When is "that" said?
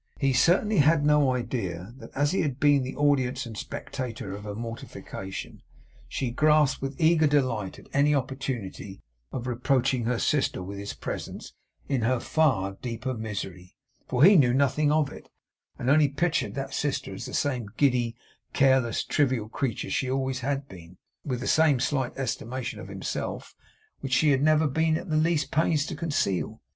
1.97-2.09, 16.55-16.73